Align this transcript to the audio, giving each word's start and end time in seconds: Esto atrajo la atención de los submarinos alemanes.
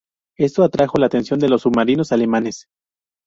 Esto 0.39 0.63
atrajo 0.63 0.97
la 0.97 1.05
atención 1.05 1.39
de 1.39 1.47
los 1.47 1.61
submarinos 1.61 2.11
alemanes. 2.11 2.65